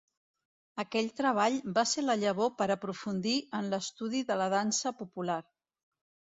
[0.83, 5.39] Aquell treball va ser la llavor per aprofundir en l'estudi de la dansa popular.